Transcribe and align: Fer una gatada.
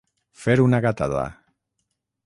Fer 0.45 0.55
una 0.63 0.79
gatada. 0.87 1.27